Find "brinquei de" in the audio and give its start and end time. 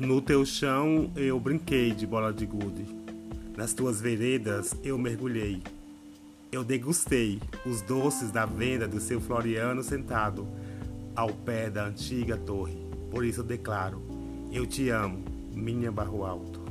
1.40-2.06